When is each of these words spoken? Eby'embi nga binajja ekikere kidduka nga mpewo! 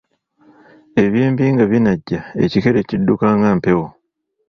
Eby'embi 1.03 1.43
nga 1.53 1.65
binajja 1.71 2.19
ekikere 2.43 2.79
kidduka 2.89 3.27
nga 3.37 3.49
mpewo! 3.57 3.87